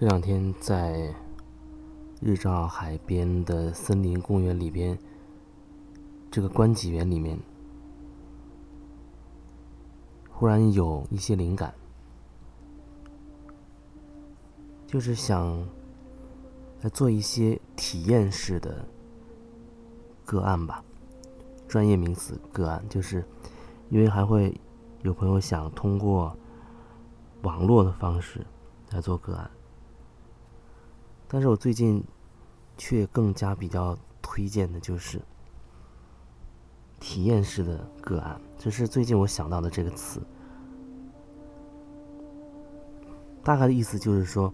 [0.00, 1.12] 这两天在
[2.20, 4.96] 日照海边的森林公园里边，
[6.30, 7.36] 这个观景园里面，
[10.30, 11.74] 忽然有一些灵感，
[14.86, 15.66] 就是想
[16.82, 18.86] 来做一些体验式的
[20.24, 20.84] 个案吧。
[21.66, 23.24] 专业名词个案，就是
[23.88, 24.60] 因为还会
[25.02, 26.36] 有朋友想通过
[27.42, 28.46] 网络的方式
[28.92, 29.50] 来做个案，
[31.28, 32.02] 但是我最近
[32.76, 35.20] 却更加比较推荐的就是
[36.98, 40.20] 体验式的个案，这是最近我想到的这个词。
[43.44, 44.52] 大概的意思就是说，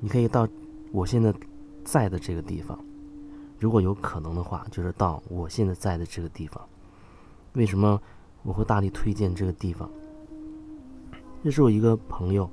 [0.00, 0.46] 你可以到
[0.92, 1.34] 我现在
[1.84, 2.78] 在的这个地方。
[3.58, 6.62] 如果有可能的话，就是到我现在在的这个地方。
[7.54, 8.00] 为什么
[8.42, 9.90] 我会大力推荐这个地方？
[11.42, 12.50] 这是我一个朋友，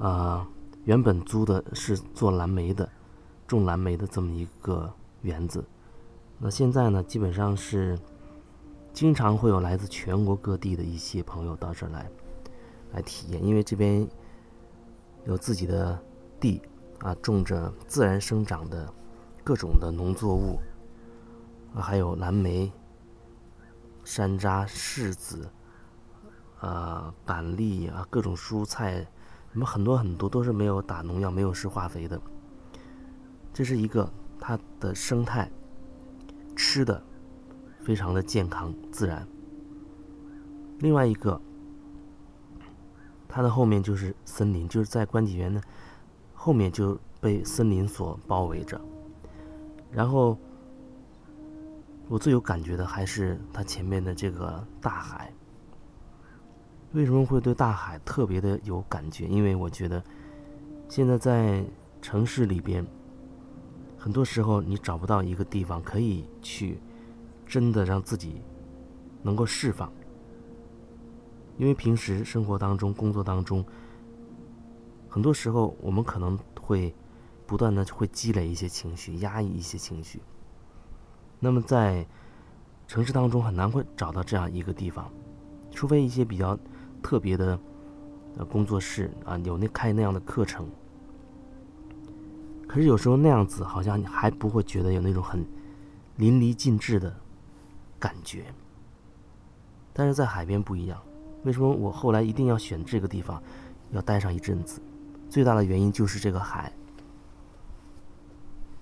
[0.00, 0.48] 啊，
[0.84, 2.88] 原本租的是做蓝莓的，
[3.46, 5.64] 种蓝莓的这么一个园子。
[6.38, 7.98] 那现在呢，基本上是
[8.92, 12.10] 经常会有来自全国各地的一些朋友到这儿来，
[12.92, 14.06] 来体验，因为这边
[15.24, 15.98] 有自己的
[16.38, 16.60] 地
[17.00, 18.92] 啊，种着自然生长的。
[19.46, 20.58] 各种的农作物，
[21.74, 22.72] 啊，还有蓝莓、
[24.02, 25.46] 山楂、柿子，
[26.60, 29.06] 啊，板栗啊，各种蔬菜，
[29.54, 32.20] 我们很多很多都是没有打农药、没有施化肥的。
[33.52, 35.48] 这是一个它的生态，
[36.56, 37.00] 吃的
[37.82, 39.26] 非常的健康自然。
[40.80, 41.40] 另外一个，
[43.28, 45.62] 它的后面就是森林，就是在观景园的
[46.34, 48.80] 后面就被森林所包围着。
[49.92, 50.36] 然后，
[52.08, 55.32] 我最有感觉的还是它前面的这个大海。
[56.94, 59.26] 为什么会对大海特别的有感觉？
[59.26, 60.02] 因为我觉得，
[60.88, 61.64] 现在在
[62.00, 62.86] 城市里边，
[63.98, 66.78] 很多时候你找不到一个地方可以去，
[67.46, 68.40] 真的让自己
[69.22, 69.92] 能够释放。
[71.58, 73.64] 因为平时生活当中、工作当中，
[75.08, 76.94] 很多时候我们可能会。
[77.46, 80.18] 不断的会积累一些情绪，压抑一些情绪。
[81.38, 82.06] 那么在
[82.88, 85.12] 城市当中很难会找到这样一个地方，
[85.70, 86.58] 除非一些比较
[87.04, 87.58] 特别的
[88.38, 90.66] 呃工作室啊，有那开那样的课程。
[92.66, 95.44] 可是有时候那样子好像还不会觉得有那种很
[96.16, 97.14] 淋漓尽致的
[97.98, 98.46] 感觉。
[99.92, 101.00] 但是在海边不一样，
[101.44, 103.40] 为什么我后来一定要选这个地方，
[103.92, 104.80] 要待上一阵子？
[105.28, 106.72] 最大的原因就是这个海。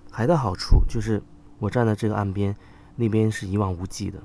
[0.09, 1.21] 海的好处就是，
[1.59, 2.55] 我站在这个岸边，
[2.95, 4.19] 那边是一望无际的。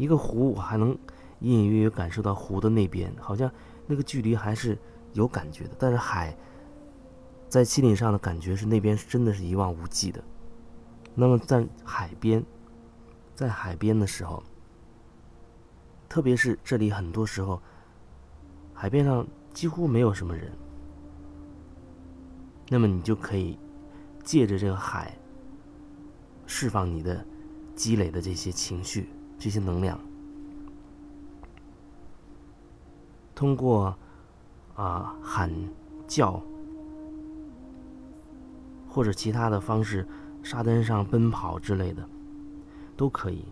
[0.00, 0.96] 一个湖，我还能
[1.40, 3.52] 隐隐约约感受到湖的那边，好像
[3.86, 4.78] 那个距离还是
[5.12, 5.72] 有感觉的。
[5.78, 6.34] 但是海，
[7.50, 10.24] 在心理上的感觉是那边是真的是一望无际的。
[11.14, 12.42] 那么在海边，
[13.34, 14.42] 在海边的时候，
[16.08, 17.60] 特别是这里很多时候，
[18.72, 20.50] 海边上几乎没有什么人。
[22.70, 23.58] 那么你就可以
[24.24, 25.14] 借着这个海
[26.46, 27.22] 释放你的
[27.74, 29.10] 积累的这些情绪、
[29.40, 29.98] 这些能量，
[33.34, 33.96] 通过
[34.76, 35.50] 啊喊
[36.06, 36.40] 叫
[38.86, 40.06] 或者其他的方式，
[40.42, 42.06] 沙滩上奔跑之类的
[42.98, 43.46] 都可以。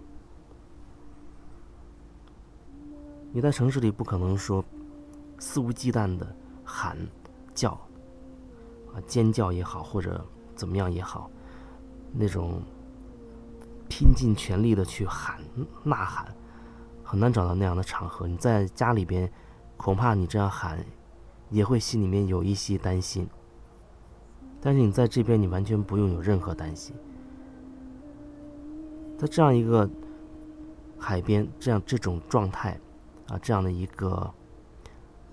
[3.32, 4.62] 你在城市里不可能说
[5.38, 6.98] 肆无忌惮的喊
[7.54, 7.70] 叫
[8.92, 9.00] 啊。
[9.06, 10.22] 尖叫也好，或者
[10.54, 11.30] 怎么样也好，
[12.12, 12.60] 那种
[13.88, 15.38] 拼尽全力的去喊
[15.84, 16.34] 呐喊，
[17.02, 18.26] 很难找到那样的场合。
[18.26, 19.30] 你在家里边，
[19.76, 20.84] 恐怕你这样喊，
[21.50, 23.28] 也会心里面有一些担心。
[24.60, 26.94] 但是你在这边，你完全不用有任何担心。
[29.16, 29.88] 在这样一个
[30.98, 32.78] 海边，这样这种状态
[33.28, 34.32] 啊，这样的一个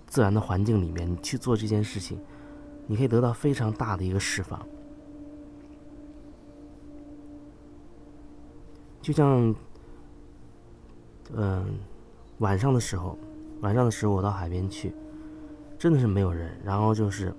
[0.08, 2.20] 自然的环境里面，你去做这件事情。
[2.88, 4.64] 你可以得到非常大的一个释放，
[9.06, 9.54] 就像，
[11.36, 11.78] 嗯，
[12.40, 13.16] 晚上的时候，
[13.62, 14.96] 晚上的时候我到海边去，
[15.78, 17.32] 真的是没有人，然后就是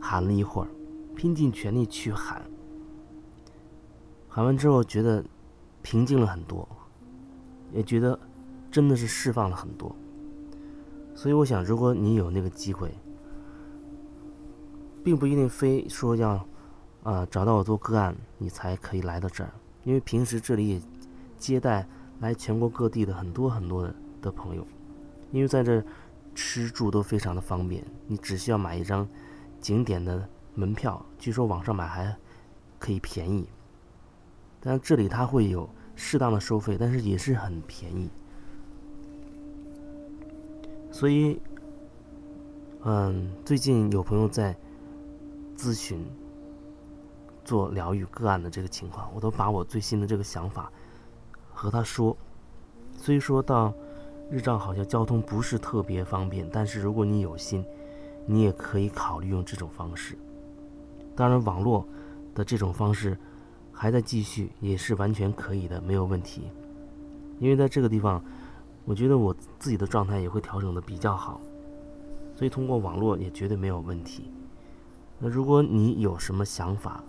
[0.00, 0.68] 喊了一会儿，
[1.16, 2.40] 拼尽全力去喊，
[4.28, 5.24] 喊完之后觉得
[5.82, 6.64] 平静了很多，
[7.72, 8.16] 也觉得
[8.70, 9.92] 真的是释放了很多，
[11.12, 12.94] 所以我想，如果你有那个机会。
[15.02, 16.46] 并不一定非说要，
[17.02, 19.52] 啊，找到我做个案，你才可以来到这儿。
[19.84, 20.82] 因为平时这里也
[21.38, 21.86] 接待
[22.20, 24.66] 来全国各地的很多很多的的朋友，
[25.30, 25.82] 因为在这
[26.34, 29.06] 吃住都非常的方便，你只需要买一张
[29.60, 32.16] 景点的门票，据说网上买还
[32.78, 33.46] 可以便宜。
[34.60, 38.08] 但这里它会有适当的收费，但是也是很便宜。
[40.90, 41.38] 所以，
[42.82, 44.56] 嗯，最近有朋友在
[45.56, 46.02] 咨询
[47.44, 50.72] 做疗愈个案的这个情况，我都把我最新的这个想法
[51.52, 52.16] 和他说。
[52.96, 53.72] 虽说到
[54.30, 57.64] 日照好像交通不是特别方便，但是如果你有心，
[58.26, 60.16] 你也可以考虑用这种方式。
[61.14, 61.86] 当然，网络
[62.34, 63.16] 的这种方式。
[63.76, 66.42] 还在继续，也是完全可以的，没有问题。
[67.40, 68.22] 因为在这个地方，
[68.84, 71.40] 我觉得我自己的状态也会调整的比较好，
[72.36, 74.30] 所以通过网络也绝对没有问题。
[75.18, 77.02] 那如果你有什么想法，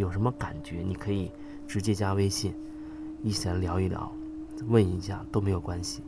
[0.00, 1.30] 有什么感觉，你可以
[1.68, 2.54] 直接加微信，
[3.22, 4.10] 一起来聊一聊，
[4.66, 6.02] 问一下都没有关系。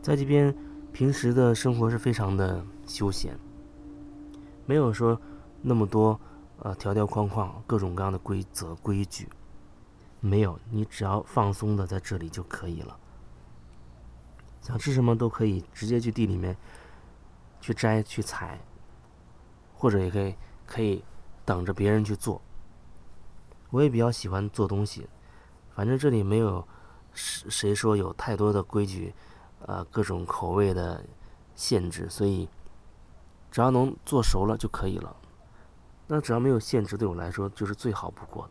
[0.00, 0.54] 在这边
[0.92, 3.38] 平时的生活是非常的休闲，
[4.64, 5.20] 没有说
[5.60, 6.18] 那么多。
[6.60, 9.28] 呃，条条框框，各种各样的规则规矩，
[10.20, 12.96] 没有，你只要放松的在这里就可以了。
[14.62, 16.56] 想吃什么都可以直接去地里面
[17.60, 18.60] 去摘去采，
[19.74, 21.04] 或者也可以可以
[21.44, 22.40] 等着别人去做。
[23.74, 25.08] 我也比较喜欢做东西，
[25.74, 26.64] 反正这里没有
[27.12, 29.12] 谁谁说有太多的规矩，
[29.66, 31.04] 呃，各种口味的
[31.56, 32.48] 限制，所以
[33.50, 35.16] 只要能做熟了就可以了。
[36.06, 38.50] 那只要没有限制，对我来说就是最好不过的。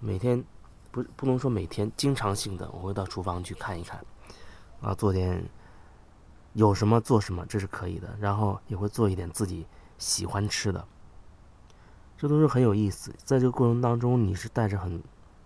[0.00, 0.44] 每天
[0.90, 4.04] 不不能说每天，经常性的我会到厨房去看一看，
[4.80, 5.48] 啊，做点
[6.54, 8.12] 有什么做什么，这是可以的。
[8.18, 9.64] 然后也会做一点自己
[9.98, 10.84] 喜欢吃的，
[12.16, 13.14] 这都是很有意思。
[13.18, 15.02] 在这个过程当中，你是带着很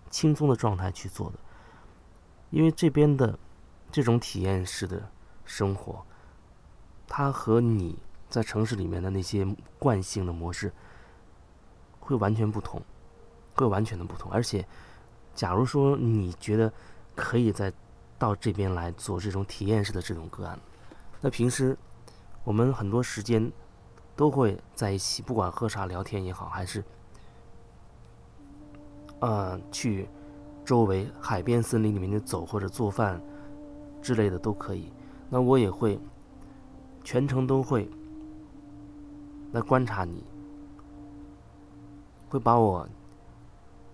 [0.09, 1.39] 轻松的状态去做的，
[2.49, 3.37] 因为这边的
[3.91, 5.09] 这种体验式的
[5.45, 6.05] 生活，
[7.07, 7.97] 它和你。
[8.31, 9.45] 在城市里面的那些
[9.77, 10.71] 惯性的模式
[11.99, 12.81] 会完全不同，
[13.55, 14.31] 会完全的不同。
[14.31, 14.65] 而且，
[15.35, 16.71] 假如说你觉得
[17.13, 17.73] 可以在
[18.17, 20.57] 到这边来做这种体验式的这种个案，
[21.19, 21.77] 那平时
[22.45, 23.51] 我们很多时间
[24.21, 26.83] 都会在一起，不管喝茶聊天也好，还是
[29.17, 30.07] 呃去
[30.63, 33.19] 周围海边、森林里面走或者做饭
[33.99, 34.93] 之类的都可以。
[35.27, 35.99] 那我也会
[37.03, 37.89] 全程都会。
[39.53, 40.23] 来观察你，
[42.29, 42.87] 会把我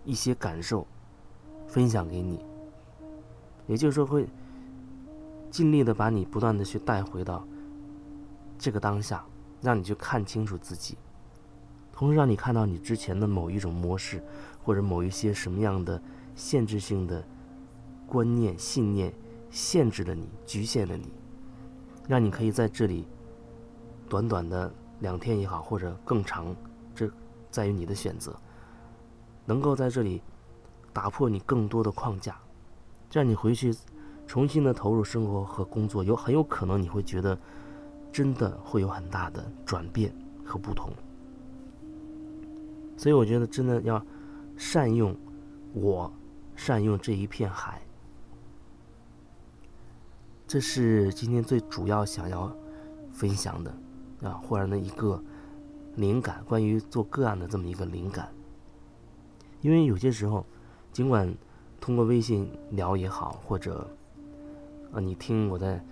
[0.06, 0.86] 一些感受
[1.66, 2.46] 分享给你，
[3.66, 4.28] 也就是说，会
[5.50, 7.44] 尽力的把你不断的去带回到
[8.60, 9.26] 这个当下，
[9.62, 10.98] 让你去看清楚自己，
[11.92, 14.24] 同时让你看到你之前的某一种模式，
[14.64, 16.02] 或者某一些什么样的
[16.36, 17.24] 限制性的
[18.06, 19.14] 观念、信念
[19.50, 21.12] 限制了你、局限了你，
[22.08, 23.08] 让你可以在这里
[24.08, 24.74] 短短的。
[25.00, 26.56] 两天也好，或者更长，
[26.96, 27.08] 这
[27.52, 28.36] 在于你的选择。
[29.46, 30.24] 能够在这里
[30.92, 32.36] 打破你更多的框架，
[33.08, 33.72] 这样你回去
[34.26, 37.38] 重新的投入生活和工作，有很有可能你会觉得
[38.18, 40.12] 真的会有很大的转变
[40.44, 40.92] 和不同。
[42.98, 44.04] 所以我觉得真的要
[44.58, 45.16] 善用
[45.72, 46.12] 我，
[46.56, 47.80] 善用这一片海，
[50.48, 52.52] 这是今天最主要想要
[53.12, 53.72] 分享的。
[54.24, 55.24] 啊，忽然的一个
[55.98, 58.34] 灵感，关于做个案的这么一个灵感。
[59.62, 60.44] 因为有些时候，
[60.92, 61.32] 尽管
[61.80, 63.88] 通过微信聊也好，或者
[64.92, 65.86] 啊，你听我在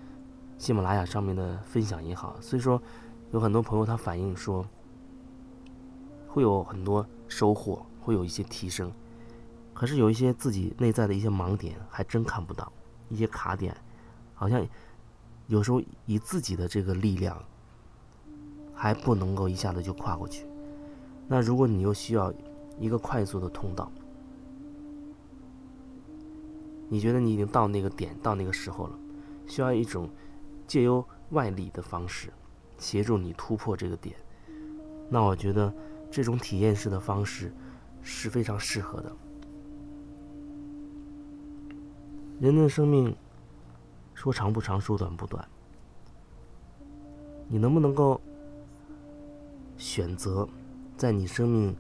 [0.58, 2.82] 喜马拉雅上面的分享也好，所以说
[3.32, 4.66] 有很多朋友他反映说，
[6.28, 8.92] 会有很多收获，会有一些提升。
[9.74, 12.72] 可是有一些自己内在的一些盲点，还真看不到
[13.10, 13.76] 一些卡点，
[14.34, 14.66] 好像
[15.48, 17.42] 有时候以自己的这个力量。
[18.78, 20.46] 还不能够一下子就跨过去。
[21.30, 22.32] 那如果你又需要
[22.78, 23.90] 一个快速的通道，
[26.90, 29.00] 你觉得你已经到那个点，到那个时候了，
[29.48, 30.10] 需要一种
[30.68, 32.32] 借由外力的方式
[32.78, 34.16] 协助你突破这个点，
[35.10, 35.74] 那我觉得
[36.12, 37.54] 这种体验式的方式
[38.02, 39.12] 是非常适合的。
[42.40, 43.16] 人的生命
[44.14, 45.48] 说长不长，说短不短，
[47.48, 48.20] 你能不能够？
[49.78, 50.48] 选择，
[50.96, 51.76] 在你生命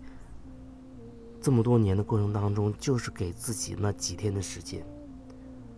[1.39, 4.85] 这么多年的过程当中，就是给自己那几天的时间，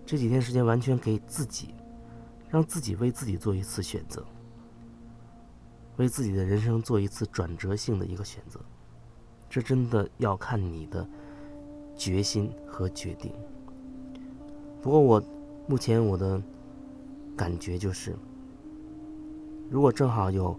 [0.04, 1.76] 这几天时间完全给自己，
[2.50, 4.26] 让自己为自己做一次选择，
[5.98, 8.60] 为自己的人生做一次转折性的一个选择，
[9.50, 11.08] 这真的要看你的
[11.96, 13.34] 决心和决定。
[14.82, 15.24] 不过我
[15.68, 16.42] 目前我的
[17.36, 18.16] 感觉就是，
[19.70, 20.58] 如果正好有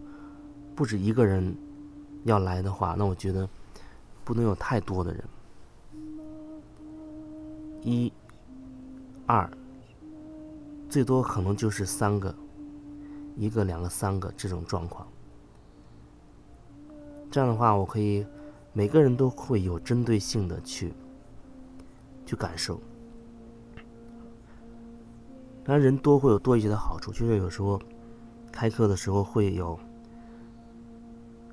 [0.75, 1.57] 不止一个人
[2.25, 3.49] 要来的话，那我觉得
[4.25, 5.25] 不能有太多的人，
[7.80, 8.12] 一、
[9.26, 9.50] 二，
[10.88, 12.35] 最多可能就是三个，
[13.37, 15.07] 一个、两个、三个这种状况。
[17.30, 18.26] 这样的话，我可以
[18.73, 20.95] 每个人都会有针对性的去
[22.25, 22.80] 去感受。
[25.62, 27.78] 当然，人多会有多一些的好处，就是有时候
[28.50, 29.78] 开课的时候会有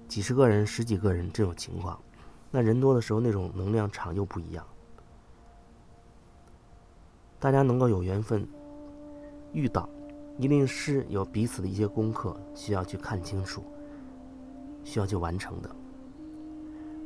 [0.08, 2.00] 几十个人、十几个人这种情况。
[2.50, 4.66] 那人多的时候，那种能量场又不一样。
[7.38, 8.48] 大家能够有缘分
[9.56, 9.90] 遇到，
[10.38, 13.64] 一定是有彼此的一些功课需要去看清楚，
[14.84, 15.76] 需要去完成的。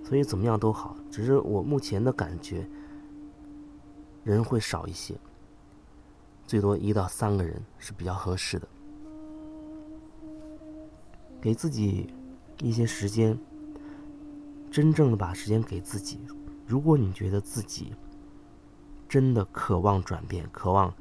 [0.03, 2.68] 所以怎么样都好，只是我目前的感觉，
[4.24, 5.15] 人会少一些。
[6.48, 8.68] 最多一到三个人是比较合适的，
[11.39, 12.12] 给自己
[12.60, 13.39] 一些时间，
[14.72, 16.20] 真正的把时间给自己。
[16.65, 17.94] 如果你觉得自己
[19.08, 20.91] 真的渴望转变，渴望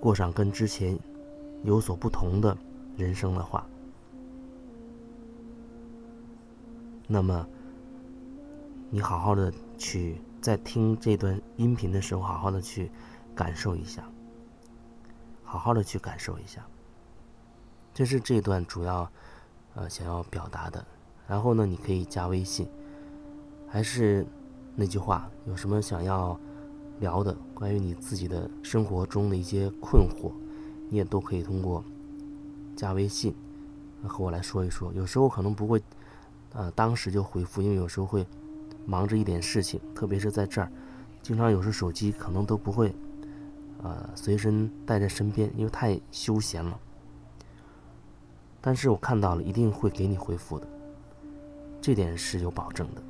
[0.00, 0.98] 过上跟之前
[1.64, 2.56] 有所不同的
[2.96, 3.66] 人生的话，
[7.06, 7.46] 那么
[8.90, 12.90] 你好好的去在听这段音频的时候，好好的去
[13.34, 14.02] 感受一下。
[15.50, 16.62] 好好的去感受一下，
[17.94, 19.10] 这是这段主要
[19.74, 20.84] 呃想要表达的。
[21.26, 22.68] 然后呢，你可以加微信，
[23.66, 24.26] 还是
[24.76, 26.38] 那句话，有什么想要
[27.00, 30.32] 聊的，关于你自己的生活中的一些困惑，
[30.88, 31.84] 你也都可以通过
[32.76, 33.34] 加微信
[34.04, 34.92] 和我来说一说。
[34.92, 35.82] 有时候可能不会
[36.52, 38.26] 呃当时就回复，因为有时候会
[38.86, 40.70] 忙着一点事情，特别是在这儿，
[41.22, 42.94] 经常有时手机可能都不会。
[43.80, 46.76] 呃，随身带在身边，因为太休闲了。
[48.60, 50.66] 但是我看到了，一定会给你回复的，
[51.80, 53.02] 这点是有保证的。